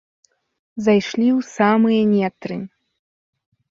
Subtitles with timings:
[0.85, 2.57] Зайшлі ў самыя нетры.